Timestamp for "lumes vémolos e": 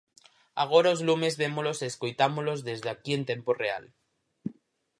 1.07-1.85